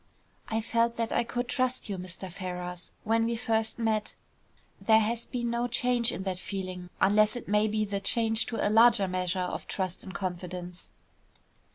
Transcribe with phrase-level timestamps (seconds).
[0.49, 2.31] "I felt that I could trust you, Mr.
[2.31, 4.15] Ferrars, when we first met.
[4.81, 8.67] There has been no change in that feeling unless it may be the change to
[8.67, 10.89] a larger measure of trust and confidence."